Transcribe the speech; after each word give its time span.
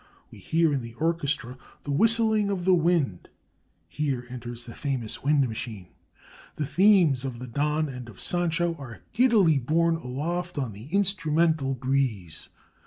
We 0.31 0.39
hear 0.39 0.73
in 0.73 0.81
the 0.81 0.95
orchestra 0.95 1.59
the 1.83 1.91
whistling 1.91 2.49
of 2.49 2.65
the 2.65 2.73
wind 2.73 3.29
(here 3.87 4.25
enters 4.31 4.65
the 4.65 4.73
famous 4.73 5.21
"wind 5.21 5.47
machine"); 5.47 5.89
the 6.55 6.65
themes 6.65 7.23
of 7.23 7.37
the 7.37 7.45
Don 7.45 7.87
and 7.87 8.09
of 8.09 8.19
Sancho 8.19 8.73
are 8.79 9.03
giddily 9.13 9.59
borne 9.59 9.97
aloft 9.97 10.57
on 10.57 10.73
the 10.73 10.85
instrumental 10.87 11.75
breeze. 11.75 12.49